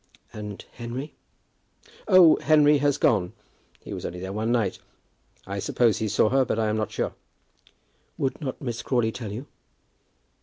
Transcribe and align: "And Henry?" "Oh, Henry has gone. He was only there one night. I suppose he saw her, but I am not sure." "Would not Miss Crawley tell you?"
"And 0.33 0.65
Henry?" 0.73 1.13
"Oh, 2.07 2.37
Henry 2.37 2.79
has 2.79 2.97
gone. 2.97 3.33
He 3.81 3.93
was 3.93 4.03
only 4.03 4.19
there 4.19 4.33
one 4.33 4.51
night. 4.51 4.79
I 5.45 5.59
suppose 5.59 5.99
he 5.99 6.07
saw 6.07 6.29
her, 6.29 6.43
but 6.43 6.57
I 6.57 6.69
am 6.69 6.75
not 6.77 6.89
sure." 6.91 7.13
"Would 8.17 8.41
not 8.41 8.59
Miss 8.59 8.81
Crawley 8.81 9.11
tell 9.11 9.31
you?" 9.31 9.45